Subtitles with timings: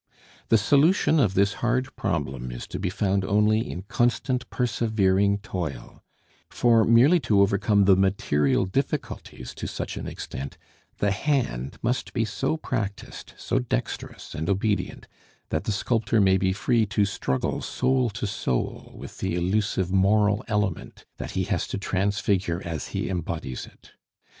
[0.49, 6.01] The solution of this hard problem is to be found only in constant persevering toil;
[6.49, 10.57] for, merely to overcome the material difficulties to such an extent,
[10.97, 15.07] the hand must be so practised, so dexterous and obedient,
[15.49, 20.43] that the sculptor may be free to struggle soul to soul with the elusive moral
[20.47, 23.91] element that he has to transfigure as he embodies it.